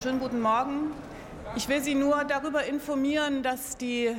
[0.00, 0.92] Schönen guten Morgen.
[1.56, 4.14] Ich will Sie nur darüber informieren, dass die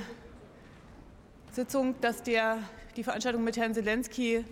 [1.54, 2.58] Sitzung, dass der,
[2.98, 4.44] die Veranstaltung mit Herrn Zelensky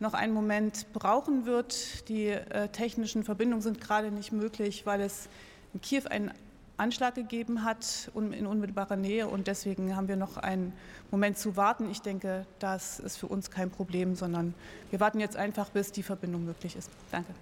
[0.00, 2.08] noch einen Moment brauchen wird.
[2.08, 5.28] Die äh, technischen Verbindungen sind gerade nicht möglich, weil es
[5.72, 6.32] in Kiew einen
[6.78, 10.72] Anschlag gegeben hat in unmittelbarer Nähe und deswegen haben wir noch einen
[11.12, 11.88] Moment zu warten.
[11.92, 14.52] Ich denke, das ist für uns kein Problem, sondern
[14.90, 16.90] wir warten jetzt einfach, bis die Verbindung möglich ist.
[17.12, 17.32] Danke.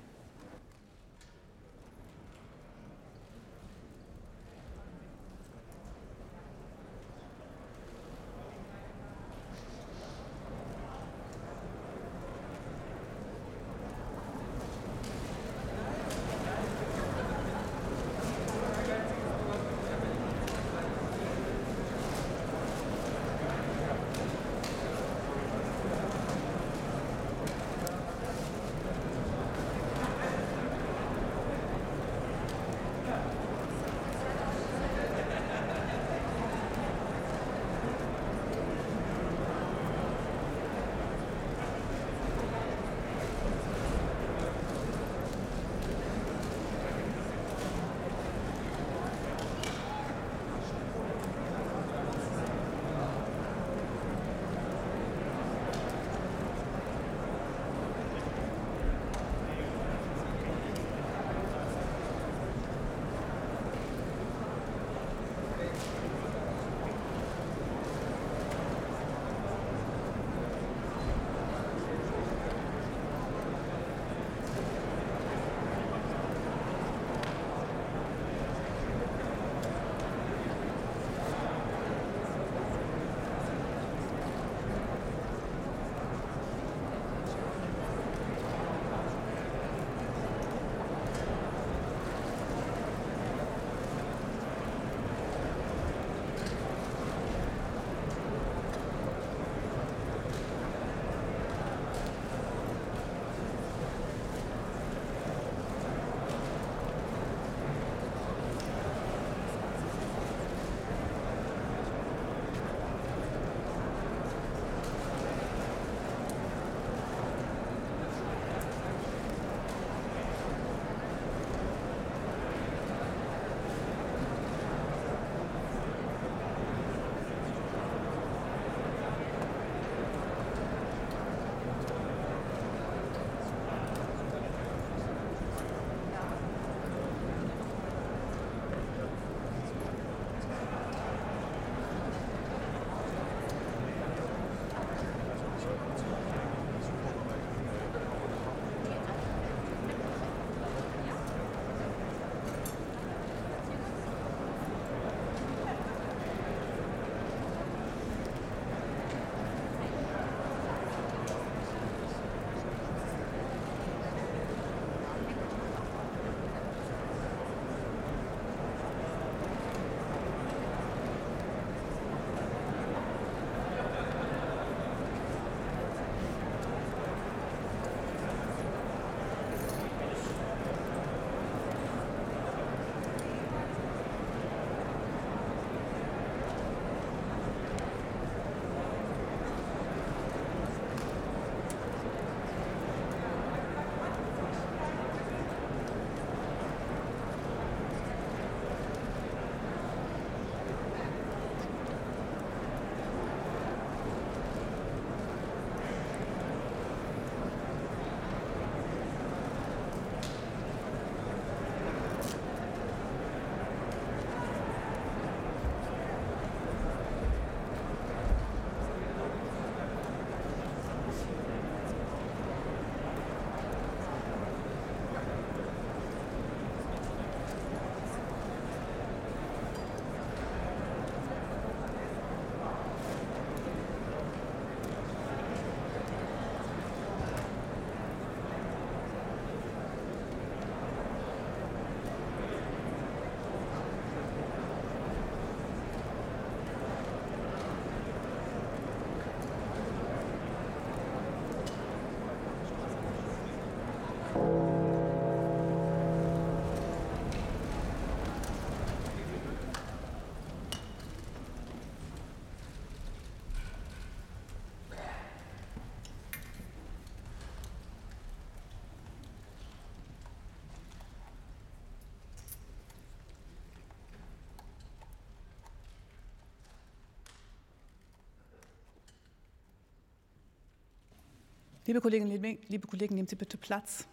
[281.86, 284.06] Liebe Kolleginnen, liebe Kollegen, nehmen Sie bitte Platz.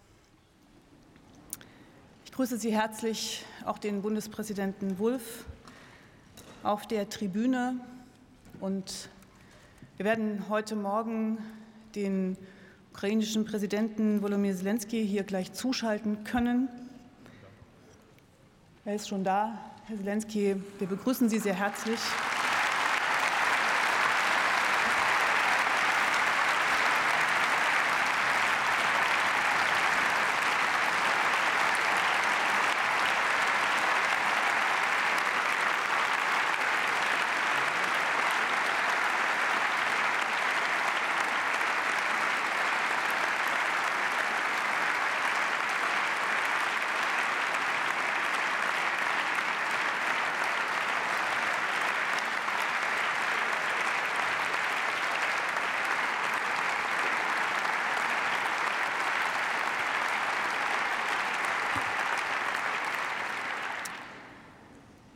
[2.25, 5.45] Ich grüße Sie herzlich, auch den Bundespräsidenten Wulff
[6.63, 7.79] auf der Tribüne.
[8.59, 9.07] Und
[9.95, 11.37] wir werden heute Morgen
[11.95, 12.35] den
[12.91, 16.67] ukrainischen Präsidenten Volodymyr Zelensky hier gleich zuschalten können.
[18.83, 19.57] Er ist schon da.
[19.85, 22.01] Herr Zelensky, wir begrüßen Sie sehr herzlich.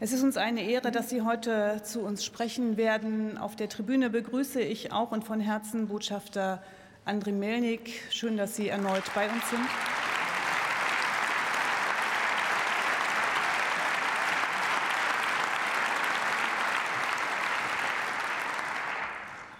[0.06, 3.40] Es ist uns eine Ehre, dass Sie heute zu uns sprechen werden.
[3.40, 6.62] Auf der Tribüne begrüße ich auch und von Herzen Botschafter
[7.06, 8.04] Andriy Melnik.
[8.12, 9.68] Schön, dass Sie erneut bei uns sind.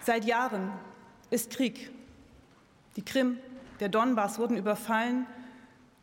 [0.02, 0.70] Seit Jahren
[1.30, 1.90] ist Krieg.
[2.94, 3.38] Die Krim,
[3.80, 5.26] der Donbass wurden überfallen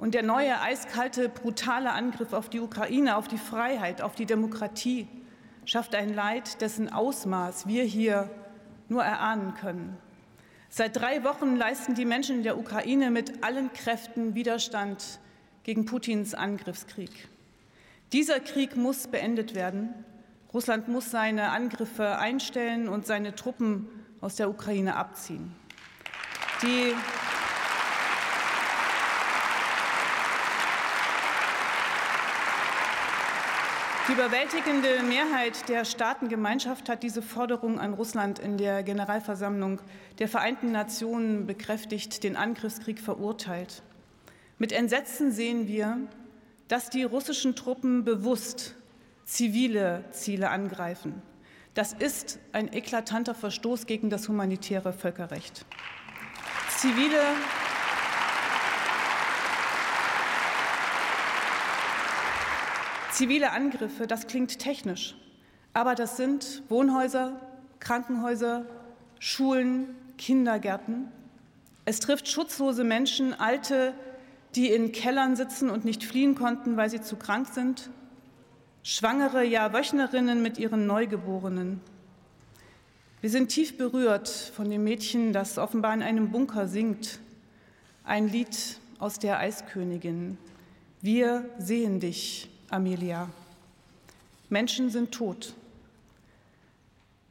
[0.04, 5.08] und der neue, eiskalte, brutale Angriff auf die Ukraine, auf die Freiheit, auf die Demokratie
[5.64, 8.30] schafft ein Leid, dessen Ausmaß wir hier
[8.90, 9.96] nur erahnen können.
[10.68, 15.22] Seit drei Wochen leisten die Menschen in der Ukraine mit allen Kräften Widerstand
[15.64, 17.30] gegen Putins Angriffskrieg.
[18.12, 19.94] Dieser Krieg muss beendet werden.
[20.54, 23.88] Russland muss seine Angriffe einstellen und seine Truppen
[24.20, 25.56] aus der Ukraine abziehen.
[26.62, 26.94] Die
[34.10, 39.80] Die überwältigende Mehrheit der Staatengemeinschaft hat diese Forderung an Russland in der Generalversammlung
[40.20, 43.82] der Vereinten Nationen bekräftigt, den Angriffskrieg verurteilt.
[44.58, 46.00] Mit Entsetzen sehen wir,
[46.68, 48.76] dass die russischen Truppen bewusst
[49.24, 51.22] zivile Ziele angreifen.
[51.74, 55.66] Das ist ein eklatanter Verstoß gegen das humanitäre Völkerrecht.
[56.78, 57.22] Zivile
[63.14, 65.16] Zivile Angriffe, das klingt technisch,
[65.72, 67.40] aber das sind Wohnhäuser,
[67.80, 68.66] Krankenhäuser,
[69.20, 71.10] Schulen, Kindergärten.
[71.86, 73.94] Es trifft schutzlose Menschen, Alte,
[74.56, 77.92] die in Kellern sitzen und nicht fliehen konnten, weil sie zu krank sind,
[78.82, 81.82] Schwangere, ja Wöchnerinnen mit ihren Neugeborenen.
[83.22, 87.20] Wir sind tief berührt von dem Mädchen, das offenbar in einem Bunker singt,
[88.04, 90.40] ein Lied aus der Eiskönigin.
[91.02, 93.30] Wir sehen dich, Amelia.
[94.50, 95.54] Menschen sind tot.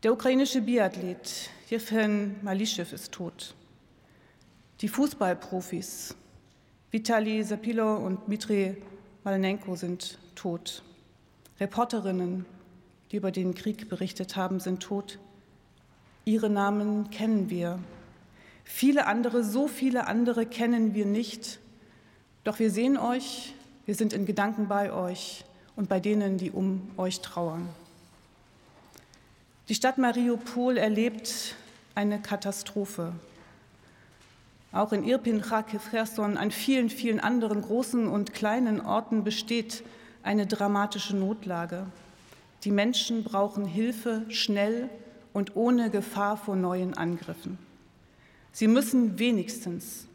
[0.05, 3.53] Der ukrainische Biathlet Jefren Malischew ist tot.
[4.83, 6.15] Die Fußballprofis
[6.93, 8.77] Vitali Sapilo und Dmitri
[9.25, 10.85] Malnenko sind tot.
[11.59, 12.47] Reporterinnen,
[13.11, 15.19] die über den Krieg berichtet haben, sind tot.
[16.25, 17.81] Ihre Namen kennen wir.
[18.63, 21.59] Viele andere, so viele andere kennen wir nicht.
[22.45, 23.55] Doch wir sehen euch,
[23.93, 25.45] wir sind in Gedanken bei euch
[25.77, 27.69] und bei denen, die um euch trauern.
[29.69, 31.57] Die Stadt Mariupol erlebt
[31.95, 33.13] eine Katastrophe.
[34.73, 39.83] Auch in Irpin, Kharkiv, Cherson, an vielen, vielen anderen großen und kleinen Orten besteht
[40.23, 41.85] eine dramatische Notlage.
[42.65, 44.89] Die Menschen brauchen Hilfe schnell
[45.35, 47.59] und ohne Gefahr vor neuen Angriffen.
[48.53, 50.07] Sie müssen wenigstens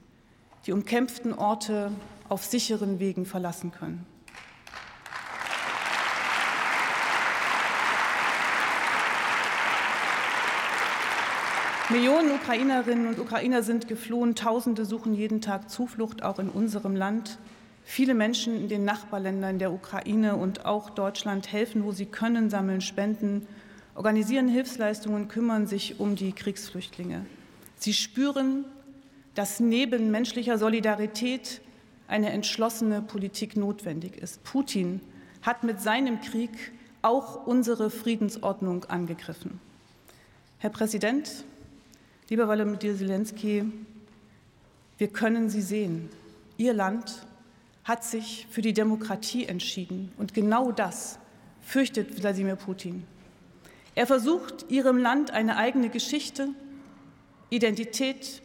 [0.65, 1.91] die umkämpften Orte
[2.29, 4.05] auf sicheren Wegen verlassen können.
[11.89, 17.37] Millionen Ukrainerinnen und Ukrainer sind geflohen, Tausende suchen jeden Tag Zuflucht, auch in unserem Land.
[17.85, 22.81] Viele Menschen in den Nachbarländern der Ukraine und auch Deutschland helfen, wo sie können, sammeln
[22.81, 23.47] Spenden,
[23.95, 27.25] organisieren Hilfsleistungen, kümmern sich um die Kriegsflüchtlinge.
[27.77, 28.65] Sie spüren,
[29.33, 31.61] dass neben menschlicher Solidarität
[32.07, 34.43] eine entschlossene Politik notwendig ist.
[34.43, 35.01] Putin
[35.41, 36.51] hat mit seinem Krieg
[37.01, 39.59] auch unsere Friedensordnung angegriffen.
[40.59, 41.45] Herr Präsident,
[42.29, 43.65] lieber Volodymyr Zelensky,
[44.97, 46.09] wir können Sie sehen.
[46.57, 47.27] Ihr Land
[47.83, 50.11] hat sich für die Demokratie entschieden.
[50.17, 51.19] Und genau das
[51.61, 53.05] fürchtet Wladimir Putin.
[53.95, 56.49] Er versucht, Ihrem Land eine eigene Geschichte,
[57.49, 58.41] Identität,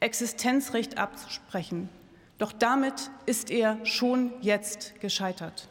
[0.00, 1.88] Existenzrecht abzusprechen.
[2.38, 5.68] Doch damit ist er schon jetzt gescheitert.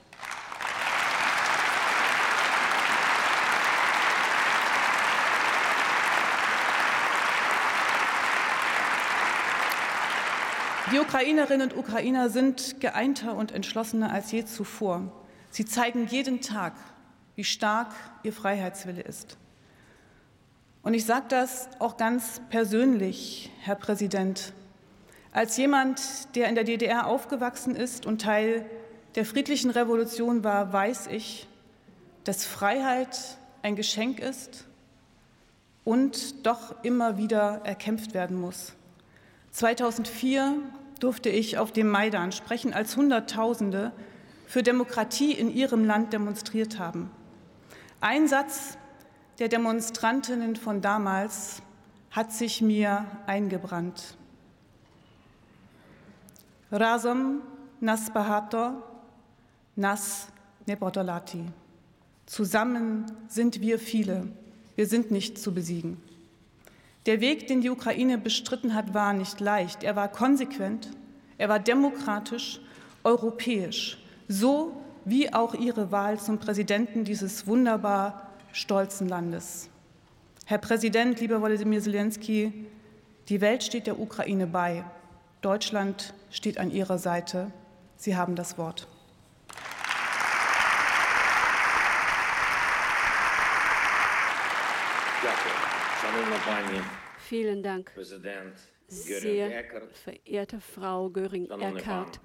[10.91, 15.11] Die Ukrainerinnen und Ukrainer sind geeinter und entschlossener als je zuvor.
[15.49, 16.73] Sie zeigen jeden Tag,
[17.35, 17.93] wie stark
[18.23, 19.37] ihr Freiheitswille ist.
[20.83, 24.53] Und ich sage das auch ganz persönlich, Herr Präsident,
[25.35, 28.65] als jemand, der in der DDR aufgewachsen ist und Teil
[29.15, 31.49] der friedlichen Revolution war, weiß ich,
[32.23, 34.63] dass Freiheit ein Geschenk ist
[35.83, 38.75] und doch immer wieder erkämpft werden muss.
[39.51, 40.53] 2004
[41.01, 43.91] durfte ich auf dem Maidan sprechen, als Hunderttausende
[44.47, 47.11] für Demokratie in ihrem Land demonstriert haben.
[47.99, 48.77] Ein Satz
[49.39, 51.61] der Demonstrantinnen von damals
[52.09, 54.15] hat sich mir eingebrannt.
[56.75, 57.41] Razom
[57.79, 58.83] nas bahato,
[59.75, 60.27] nas
[60.67, 61.43] nebodolati.
[62.25, 64.27] Zusammen sind wir viele,
[64.75, 65.97] wir sind nicht zu besiegen.
[67.05, 69.83] Der Weg, den die Ukraine bestritten hat, war nicht leicht.
[69.83, 70.89] Er war konsequent,
[71.37, 72.59] er war demokratisch,
[73.03, 79.69] europäisch, so wie auch ihre Wahl zum Präsidenten dieses wunderbar stolzen Landes.
[80.45, 82.65] Herr Präsident, lieber Volodymyr Zelensky,
[83.29, 84.83] die Welt steht der Ukraine bei.
[85.45, 87.51] Deutschland steht an ihrer Seite.
[87.97, 88.87] Sie haben das Wort.
[97.19, 97.91] Vielen Dank,
[98.87, 102.19] sehr verehrte Frau Göring-Eckardt,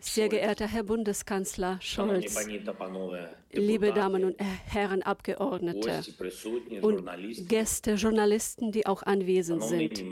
[0.00, 2.48] sehr geehrter Herr Bundeskanzler Scholz,
[3.52, 6.02] liebe Damen und Herren Abgeordnete
[6.82, 7.08] und
[7.48, 10.02] Gäste, Journalisten, die auch anwesend sind.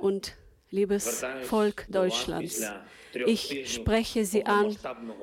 [0.00, 0.36] und
[0.72, 2.62] liebes Volk Deutschlands.
[3.26, 4.76] Ich spreche Sie an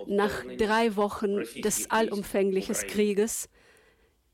[0.05, 3.49] nach drei Wochen des allumfänglichen Krieges,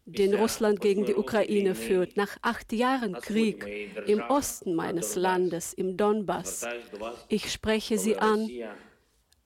[0.06, 2.18] den Russland gegen die Ukraine führt.
[2.18, 3.66] Nach acht Jahren Krieg
[4.06, 6.68] im Osten meines Landes, im Donbass.
[7.30, 8.50] Ich spreche Sie an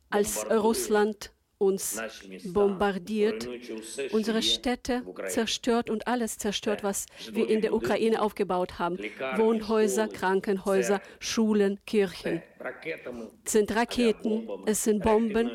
[0.09, 2.01] als Russland uns
[2.45, 3.47] bombardiert,
[4.11, 8.97] unsere Städte zerstört und alles zerstört, was wir in der Ukraine aufgebaut haben.
[9.35, 12.41] Wohnhäuser, Krankenhäuser, Schulen, Kirchen.
[13.43, 15.51] Es sind Raketen, es sind Bomben,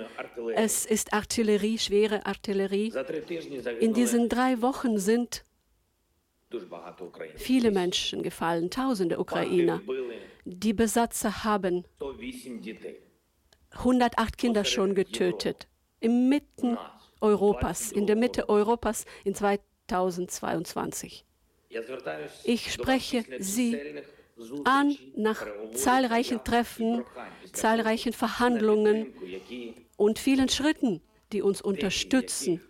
[0.54, 2.92] es ist Artillerie, schwere Artillerie.
[3.80, 5.42] In diesen drei Wochen sind
[7.34, 9.80] viele Menschen gefallen, tausende Ukrainer.
[10.44, 11.84] Die Besatzer haben
[13.70, 15.66] 108 Kinder schon getötet.
[16.04, 16.76] Im Mitten
[17.23, 21.25] Europas, in der Mitte Europas in 2022.
[22.44, 23.80] Ich spreche Sie
[24.64, 27.04] an nach zahlreichen Treffen,
[27.52, 29.14] zahlreichen Verhandlungen
[29.96, 31.00] und vielen Schritten,
[31.32, 32.61] die uns unterstützen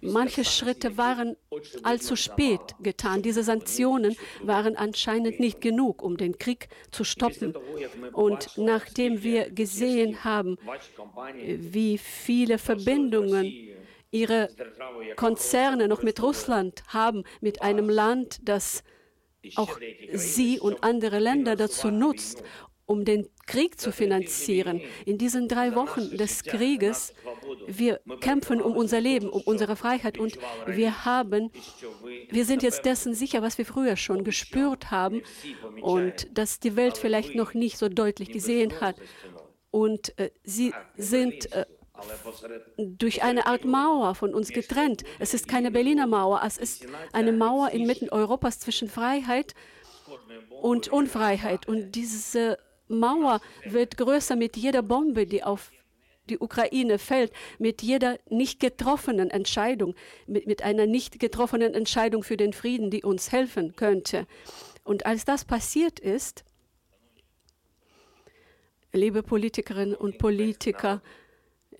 [0.00, 1.36] Manche Schritte waren
[1.82, 3.22] allzu spät getan.
[3.22, 7.54] Diese Sanktionen waren anscheinend nicht genug, um den Krieg zu stoppen.
[8.12, 10.58] Und nachdem wir gesehen haben,
[11.44, 13.52] wie viele Verbindungen
[14.10, 14.48] ihre
[15.16, 18.82] Konzerne noch mit Russland haben, mit einem Land, das
[19.54, 19.78] auch
[20.12, 22.42] sie und andere Länder dazu nutzt,
[22.86, 24.80] um den Krieg zu finanzieren.
[25.04, 27.14] In diesen drei Wochen des Krieges,
[27.66, 31.50] wir kämpfen um unser Leben, um unsere Freiheit und wir haben,
[32.30, 35.22] wir sind jetzt dessen sicher, was wir früher schon gespürt haben
[35.80, 38.96] und dass die Welt vielleicht noch nicht so deutlich gesehen hat.
[39.70, 41.66] Und äh, sie sind äh,
[42.78, 45.04] durch eine Art Mauer von uns getrennt.
[45.18, 49.54] Es ist keine Berliner Mauer, es ist eine Mauer inmitten Europas zwischen Freiheit
[50.62, 51.68] und Unfreiheit.
[51.68, 52.58] Und diese
[52.88, 55.72] Mauer wird größer mit jeder Bombe, die auf
[56.28, 59.94] die Ukraine fällt, mit jeder nicht getroffenen Entscheidung,
[60.26, 64.26] mit, mit einer nicht getroffenen Entscheidung für den Frieden, die uns helfen könnte.
[64.84, 66.44] Und als das passiert ist,
[68.92, 71.02] liebe Politikerinnen und Politiker,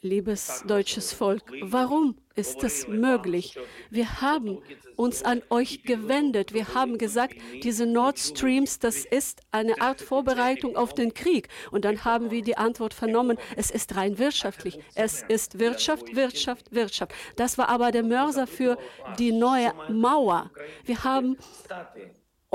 [0.02, 3.58] liebes deutsches Volk, warum ist es möglich?
[3.90, 4.58] Wir haben
[4.94, 6.54] uns an euch gewendet.
[6.54, 11.48] Wir haben gesagt, diese Nord Streams, das ist eine Art Vorbereitung auf den Krieg.
[11.70, 14.78] Und dann haben wir die Antwort vernommen, es ist rein wirtschaftlich.
[14.94, 17.12] Es ist Wirtschaft, Wirtschaft, Wirtschaft.
[17.36, 18.78] Das war aber der Mörser für
[19.18, 20.50] die neue Mauer.
[20.84, 21.36] Wir haben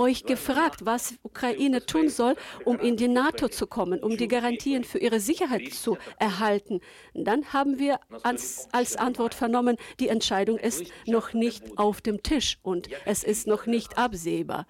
[0.01, 4.83] euch gefragt, was Ukraine tun soll, um in die NATO zu kommen, um die Garantien
[4.83, 6.81] für ihre Sicherheit zu erhalten.
[7.13, 12.57] Dann haben wir als, als Antwort vernommen, die Entscheidung ist noch nicht auf dem Tisch
[12.63, 14.65] und es ist noch nicht absehbar,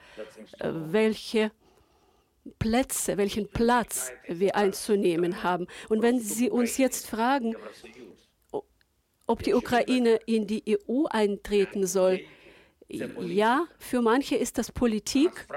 [0.60, 1.52] äh, welche
[2.60, 5.68] Plätze, welchen Platz wir einzunehmen haben.
[5.90, 7.56] Und wenn Sie uns jetzt fragen,
[9.28, 12.20] ob die Ukraine in die EU eintreten soll,
[12.92, 15.48] ja, für manche ist das Politik,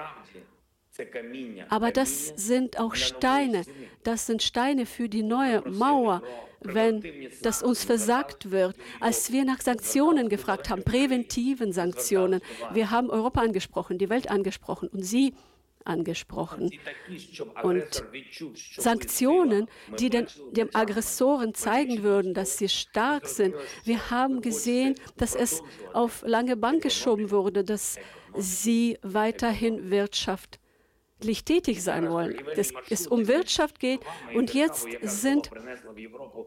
[1.68, 3.62] aber das sind auch Steine.
[4.04, 6.22] Das sind Steine für die neue Mauer,
[6.60, 7.02] wenn
[7.42, 8.76] das uns versagt wird.
[9.00, 12.40] Als wir nach Sanktionen gefragt haben, präventiven Sanktionen,
[12.72, 15.34] wir haben Europa angesprochen, die Welt angesprochen und Sie
[15.84, 16.70] angesprochen.
[17.62, 18.04] Und
[18.76, 23.54] Sanktionen, die den, dem Aggressoren zeigen würden, dass sie stark sind.
[23.84, 25.62] Wir haben gesehen, dass es
[25.92, 27.96] auf lange Bank geschoben wurde, dass
[28.36, 30.58] sie weiterhin Wirtschaft
[31.44, 34.00] tätig sein wollen, dass es um Wirtschaft geht.
[34.34, 35.50] Und jetzt sind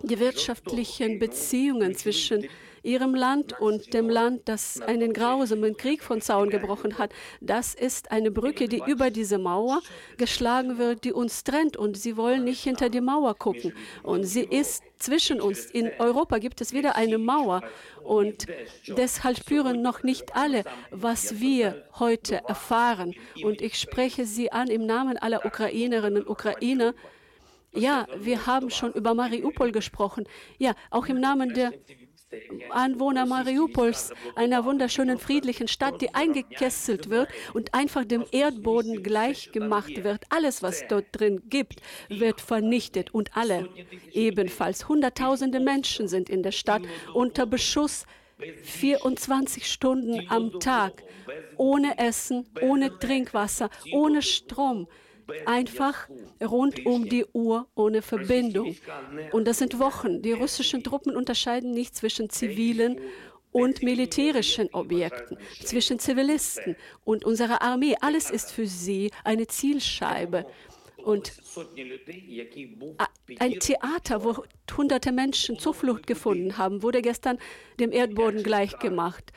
[0.04, 2.48] die wirtschaftlichen Beziehungen zwischen
[2.88, 7.12] ihrem Land und dem Land, das einen grausamen Krieg von Zaun gebrochen hat.
[7.42, 9.82] Das ist eine Brücke, die über diese Mauer
[10.18, 11.76] geschlagen wird, die uns trennt.
[11.76, 13.74] Und sie wollen nicht hinter die Mauer gucken.
[14.04, 15.66] Und sie ist zwischen uns.
[15.66, 17.62] In Europa gibt es wieder eine Mauer.
[18.04, 18.48] Und
[18.88, 23.14] deshalb spüren noch nicht alle, was wir heute erfahren.
[23.44, 26.94] Und ich spreche Sie an im Namen aller Ukrainerinnen und Ukrainer.
[27.74, 30.26] Ja, wir haben schon über Mariupol gesprochen.
[30.58, 31.74] Ja, auch im Namen der
[32.72, 40.26] Anwohner Mariupols, einer wunderschönen friedlichen Stadt, die eingekesselt wird und einfach dem Erdboden gleichgemacht wird.
[40.30, 43.70] Alles, was dort drin gibt, wird vernichtet und alle
[44.12, 44.90] ebenfalls.
[44.90, 46.82] Hunderttausende Menschen sind in der Stadt
[47.14, 48.06] unter Beschuss
[48.64, 51.04] 24 Stunden am Tag,
[51.56, 54.88] ohne Essen, ohne Trinkwasser, ohne Strom
[55.46, 56.08] einfach
[56.42, 58.76] rund um die Uhr ohne Verbindung.
[59.32, 60.22] Und das sind Wochen.
[60.22, 63.00] Die russischen Truppen unterscheiden nicht zwischen zivilen
[63.52, 66.76] und militärischen Objekten, zwischen Zivilisten
[67.06, 67.96] und unserer Armee.
[68.02, 70.46] Alles ist für sie eine Zielscheibe.
[70.98, 71.32] Und
[73.40, 74.44] ein Theater, wo
[74.76, 77.38] hunderte Menschen Zuflucht gefunden haben, wurde gestern
[77.80, 79.32] dem Erdboden gleichgemacht.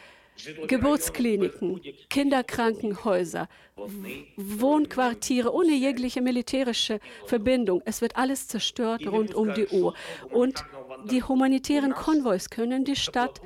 [0.67, 3.49] Geburtskliniken, Kinderkrankenhäuser,
[4.37, 7.83] Wohnquartiere ohne jegliche militärische Verbindung.
[7.85, 9.95] Es wird alles zerstört rund um die Uhr.
[10.31, 10.65] Und
[11.11, 13.41] die humanitären Konvois können die Stadt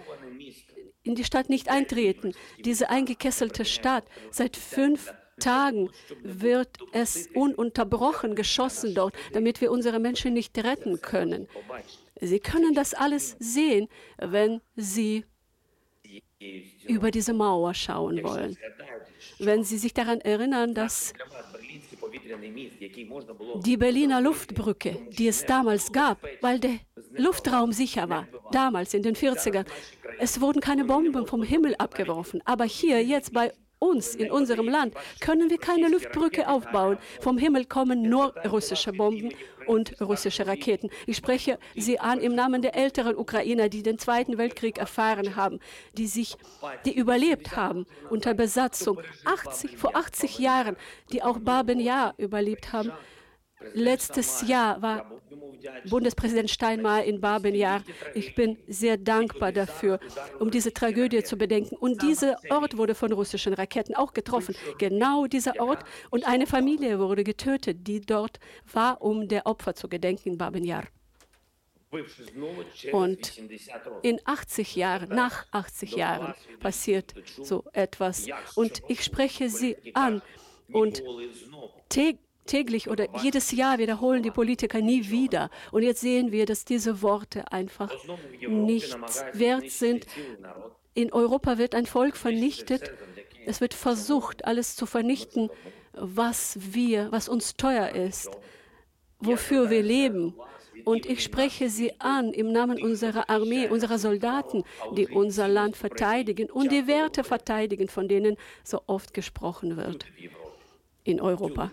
[1.02, 2.32] in die Stadt nicht eintreten.
[2.64, 5.90] Diese eingekesselte Stadt seit fünf Tagen
[6.22, 11.48] wird es ununterbrochen geschossen dort, damit wir unsere Menschen nicht retten können.
[12.20, 15.24] Sie können das alles sehen, wenn Sie
[16.86, 18.56] über diese Mauer schauen wollen.
[19.38, 21.12] Wenn Sie sich daran erinnern, dass
[23.64, 26.78] die Berliner Luftbrücke, die es damals gab, weil der
[27.16, 29.66] Luftraum sicher war, damals in den 40ern,
[30.18, 32.40] es wurden keine Bomben vom Himmel abgeworfen.
[32.44, 36.98] Aber hier, jetzt bei uns, in unserem Land, können wir keine Luftbrücke aufbauen.
[37.20, 39.30] Vom Himmel kommen nur russische Bomben
[39.66, 40.90] und russische Raketen.
[41.06, 45.60] Ich spreche Sie an im Namen der älteren Ukrainer, die den Zweiten Weltkrieg erfahren haben,
[45.96, 46.36] die sich,
[46.84, 49.00] die überlebt haben unter Besatzung.
[49.24, 50.76] 80, vor 80 Jahren,
[51.12, 52.92] die auch Baben Yar überlebt haben.
[53.72, 55.10] Letztes Jahr war
[55.88, 57.82] Bundespräsident Steinmeier in Babenjahr.
[58.14, 59.98] Ich bin sehr dankbar dafür,
[60.38, 61.76] um diese Tragödie zu bedenken.
[61.76, 64.54] Und dieser Ort wurde von russischen Raketen auch getroffen.
[64.78, 65.84] Genau dieser Ort.
[66.10, 68.38] Und eine Familie wurde getötet, die dort
[68.72, 70.84] war, um der Opfer zu gedenken in Babenjahr.
[72.92, 73.40] Und
[74.02, 78.26] in 80 Jahren, nach 80 Jahren passiert so etwas.
[78.56, 80.22] Und ich spreche sie an.
[80.72, 81.02] Und
[82.46, 85.50] täglich oder jedes Jahr wiederholen die Politiker nie wieder.
[85.72, 87.92] Und jetzt sehen wir, dass diese Worte einfach
[88.48, 90.06] nichts wert sind.
[90.94, 92.92] In Europa wird ein Volk vernichtet.
[93.46, 95.50] Es wird versucht, alles zu vernichten,
[95.92, 98.30] was wir, was uns teuer ist,
[99.20, 100.34] wofür wir leben.
[100.84, 104.64] Und ich spreche Sie an im Namen unserer Armee, unserer Soldaten,
[104.96, 110.04] die unser Land verteidigen und die Werte verteidigen, von denen so oft gesprochen wird
[111.04, 111.70] in Europa.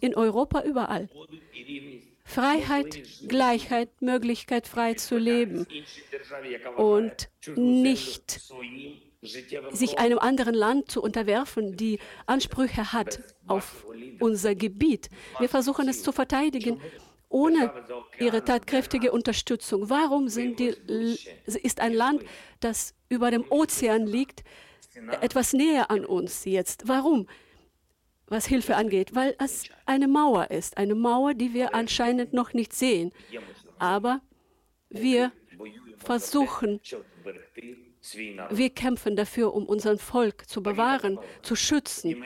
[0.00, 1.08] In Europa überall.
[2.24, 5.66] Freiheit, Gleichheit, Möglichkeit, frei zu leben
[6.76, 8.40] und nicht
[9.72, 13.86] sich einem anderen Land zu unterwerfen, die Ansprüche hat auf
[14.20, 15.08] unser Gebiet.
[15.38, 16.80] Wir versuchen es zu verteidigen
[17.34, 17.72] ohne
[18.20, 19.90] ihre tatkräftige Unterstützung.
[19.90, 20.74] Warum die,
[21.46, 22.22] ist ein Land,
[22.60, 24.44] das über dem Ozean liegt,
[25.20, 26.86] etwas näher an uns jetzt?
[26.86, 27.26] Warum?
[28.26, 32.72] Was Hilfe angeht, weil es eine Mauer ist, eine Mauer, die wir anscheinend noch nicht
[32.72, 33.12] sehen.
[33.78, 34.20] Aber
[34.88, 35.32] wir
[35.98, 36.80] versuchen,
[38.50, 42.22] wir kämpfen dafür, um unser Volk zu bewahren, zu schützen.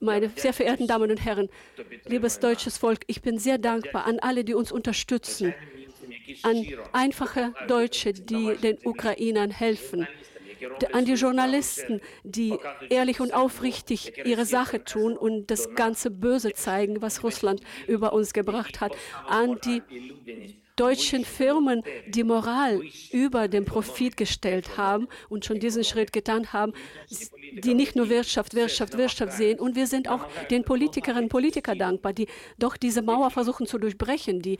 [0.00, 1.48] meine sehr verehrten Damen und Herren,
[2.06, 5.54] liebes deutsches Volk, ich bin sehr dankbar an alle, die uns unterstützen,
[6.42, 10.06] an einfache Deutsche, die den Ukrainern helfen,
[10.92, 12.58] an die Journalisten, die
[12.90, 18.32] ehrlich und aufrichtig ihre Sache tun und das ganze Böse zeigen, was Russland über uns
[18.32, 18.92] gebracht hat,
[19.26, 19.82] an die
[20.76, 22.80] deutschen Firmen die Moral
[23.12, 26.72] über den Profit gestellt haben und schon diesen Schritt getan haben,
[27.52, 29.60] die nicht nur Wirtschaft, Wirtschaft, Wirtschaft sehen.
[29.60, 32.26] Und wir sind auch den Politikerinnen und Politikern dankbar, die
[32.58, 34.58] doch diese Mauer versuchen zu durchbrechen, die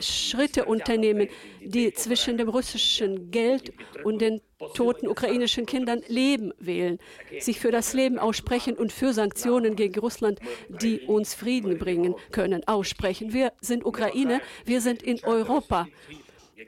[0.00, 1.28] Schritte unternehmen,
[1.60, 3.72] die zwischen dem russischen Geld
[4.04, 4.40] und den
[4.74, 6.98] toten ukrainischen Kindern Leben wählen,
[7.38, 12.66] sich für das Leben aussprechen und für Sanktionen gegen Russland, die uns Frieden bringen können,
[12.66, 13.32] aussprechen.
[13.32, 15.86] Wir sind Ukraine, wir sind in Europa.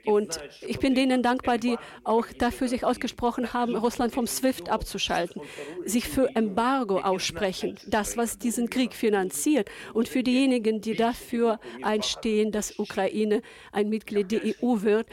[0.05, 5.42] Und ich bin denen dankbar, die auch dafür sich ausgesprochen haben, Russland vom SWIFT abzuschalten,
[5.85, 9.68] sich für Embargo aussprechen, das, was diesen Krieg finanziert.
[9.94, 15.07] Und für diejenigen, die dafür einstehen, dass Ukraine ein Mitglied der EU wird,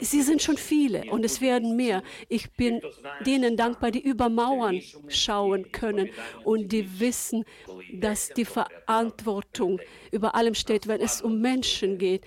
[0.00, 2.02] sie sind schon viele und es werden mehr.
[2.28, 2.80] Ich bin
[3.24, 6.10] denen dankbar, die über Mauern schauen können
[6.44, 7.44] und die wissen,
[7.92, 12.24] dass die Verantwortung über allem steht, wenn es um Menschen geht.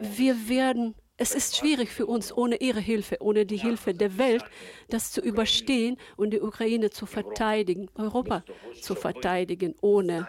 [0.00, 4.44] Wir werden, es ist schwierig für uns, ohne Ihre Hilfe, ohne die Hilfe der Welt,
[4.88, 8.44] das zu überstehen und die Ukraine zu verteidigen, Europa
[8.80, 10.28] zu verteidigen, ohne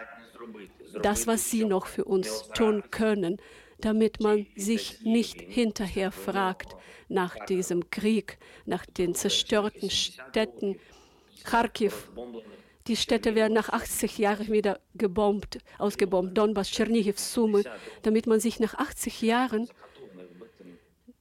[1.02, 3.38] das, was Sie noch für uns tun können,
[3.80, 6.76] damit man sich nicht hinterher fragt
[7.08, 10.78] nach diesem Krieg, nach den zerstörten Städten.
[11.44, 12.10] Kharkiv,
[12.90, 17.62] die Städte werden nach 80 Jahren wieder gebombt, ausgebombt, Donbass, Tschernihiv, Sumy,
[18.02, 19.68] damit man sich nach 80 Jahren,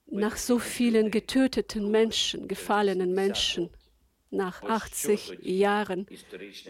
[0.08, 3.70] nach so vielen getöteten Menschen, gefallenen Menschen,
[4.32, 6.08] nach 80 Jahren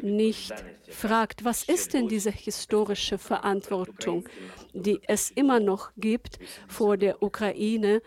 [0.02, 0.54] nicht
[0.90, 4.28] fragt, was ist denn diese historische Verantwortung,
[4.74, 8.02] die es immer noch gibt vor der Ukraine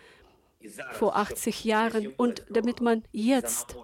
[0.92, 3.76] vor 80 Jahren und damit man jetzt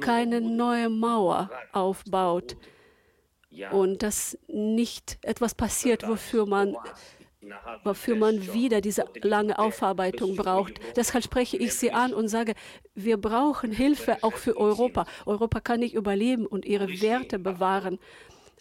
[0.00, 2.56] keine neue Mauer aufbaut
[3.70, 6.76] und dass nicht etwas passiert, wofür man
[7.84, 10.80] wofür man wieder diese lange Aufarbeitung braucht.
[10.96, 12.54] Deshalb spreche ich Sie an und sage,
[12.94, 15.06] wir brauchen Hilfe auch für Europa.
[15.24, 17.98] Europa kann nicht überleben und ihre Werte bewahren.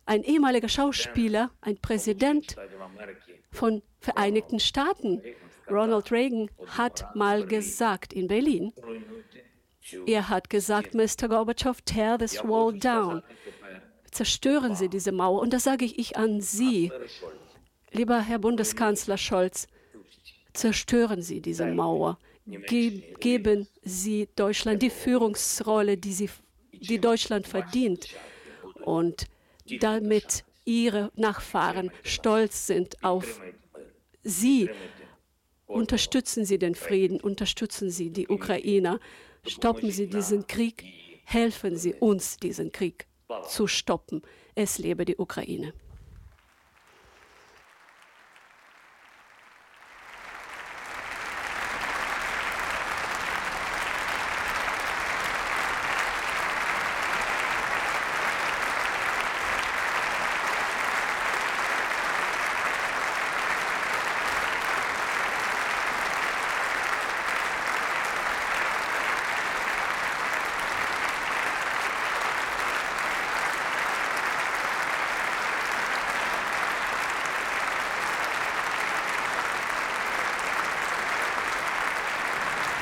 [0.05, 2.55] Ein ehemaliger Schauspieler, ein Präsident
[3.51, 5.21] von Vereinigten Staaten,
[5.69, 8.71] Ronald Reagan, hat mal gesagt in Berlin,
[10.06, 11.28] er hat gesagt, Mr.
[11.28, 13.23] Gorbatschow, tear this wall down.
[14.12, 15.41] Zerstören Sie diese Mauer.
[15.41, 16.91] Und das sage ich an Sie,
[17.91, 19.67] lieber Herr Bundeskanzler Scholz,
[20.54, 22.17] zerstören Sie diese Mauer.
[22.45, 26.30] Ge geben Sie Deutschland die Führungsrolle, die, sie,
[26.71, 28.08] die Deutschland verdient.
[28.86, 29.26] Und
[29.82, 33.41] damit Ihre Nachfahren stolz sind auf
[34.23, 34.69] Sie,
[35.65, 39.00] unterstützen Sie den Frieden, unterstützen Sie die Ukrainer.
[39.47, 40.83] Stoppen Sie diesen Krieg,
[41.25, 43.07] helfen Sie uns, diesen Krieg
[43.47, 44.21] zu stoppen.
[44.55, 45.73] Es lebe die Ukraine.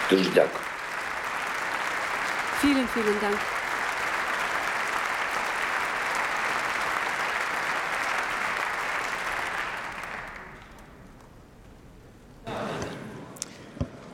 [0.07, 0.51] Vielen Dank.
[2.61, 3.37] Vielen, vielen Dank.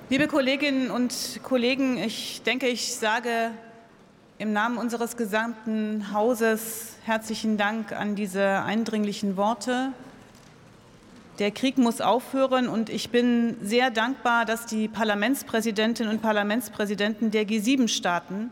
[0.09, 3.51] Liebe Kolleginnen und Kollegen, ich denke, ich sage
[4.37, 9.93] im Namen unseres gesamten Hauses herzlichen Dank an diese eindringlichen Worte.
[11.39, 17.47] Der Krieg muss aufhören und ich bin sehr dankbar, dass die Parlamentspräsidentinnen und Parlamentspräsidenten der
[17.47, 18.51] G7-Staaten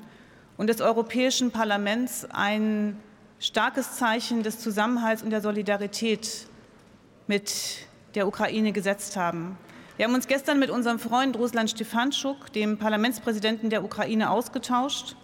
[0.57, 2.97] und des Europäischen Parlaments ein
[3.39, 6.47] starkes Zeichen des Zusammenhalts und der Solidarität
[7.27, 9.57] mit der Ukraine gesetzt haben.
[9.97, 15.15] Wir haben uns gestern mit unserem Freund Ruslan Stefanschuk, dem Parlamentspräsidenten der Ukraine, ausgetauscht.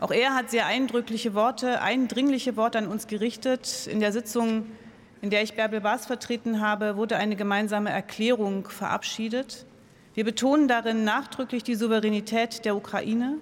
[0.00, 3.86] Auch er hat sehr eindrückliche Worte, eindringliche Worte an uns gerichtet.
[3.86, 4.66] In der Sitzung
[5.20, 9.66] in der ich Bärbel Baas vertreten habe, wurde eine gemeinsame Erklärung verabschiedet.
[10.14, 13.38] Wir betonen darin nachdrücklich die Souveränität der Ukraine.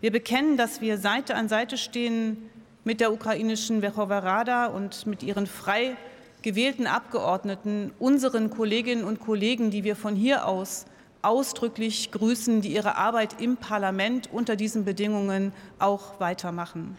[0.00, 2.50] Wir bekennen, dass wir Seite an Seite stehen
[2.84, 5.96] mit der ukrainischen Verkhovna Rada und mit ihren frei
[6.42, 10.84] gewählten Abgeordneten, unseren Kolleginnen und Kollegen, die wir von hier aus
[11.22, 16.98] ausdrücklich grüßen, die ihre Arbeit im Parlament unter diesen Bedingungen auch weitermachen.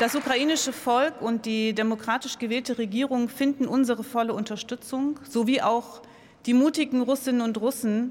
[0.00, 6.02] Das ukrainische Volk und die demokratisch gewählte Regierung finden unsere volle Unterstützung, sowie auch
[6.46, 8.10] die mutigen Russinnen und Russen,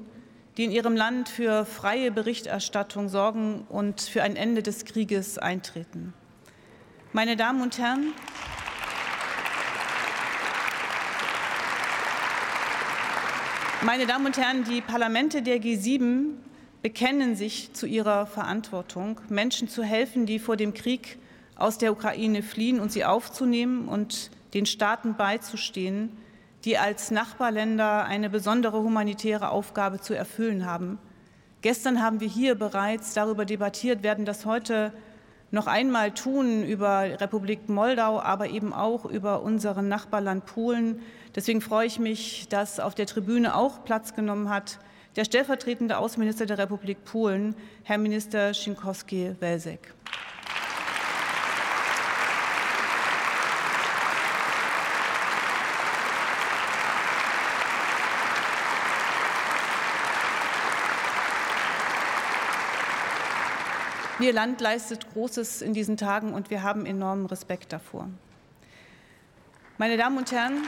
[0.55, 6.13] die in ihrem Land für freie Berichterstattung sorgen und für ein Ende des Krieges eintreten.
[7.11, 8.13] Meine Damen und Herren,
[13.81, 16.29] meine Damen und Herren, die Parlamente der G7
[16.81, 21.17] bekennen sich zu ihrer Verantwortung, Menschen zu helfen, die vor dem Krieg
[21.55, 26.17] aus der Ukraine fliehen und sie aufzunehmen und den Staaten beizustehen,
[26.65, 30.97] die als Nachbarländer eine besondere humanitäre Aufgabe zu erfüllen haben.
[31.61, 34.93] Gestern haben wir hier bereits darüber debattiert, werden das heute
[35.51, 41.01] noch einmal tun über Republik Moldau, aber eben auch über unseren Nachbarland Polen.
[41.35, 44.79] Deswegen freue ich mich, dass auf der Tribüne auch Platz genommen hat
[45.15, 49.93] der stellvertretende Außenminister der Republik Polen, Herr Minister Schinkowski-Welzek.
[64.19, 68.09] Ihr Land leistet Großes in diesen Tagen und wir haben enormen Respekt davor.
[69.79, 70.61] Meine Damen und Herren,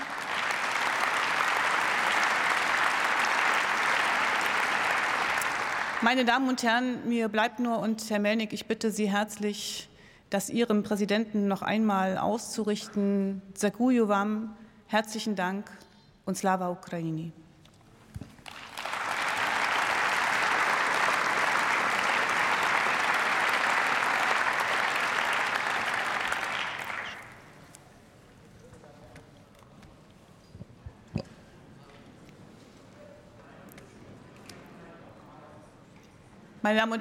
[6.02, 9.90] meine Damen und Herren, mir bleibt nur und Herr Melnik, ich bitte Sie herzlich,
[10.32, 13.44] das Ihrem Präsidenten noch einmal auszurichten.
[13.54, 14.56] Zaguju Wam,
[14.88, 15.70] herzlichen Dank
[16.26, 17.32] und Slava Ukraini.
[36.66, 36.94] Meine Damen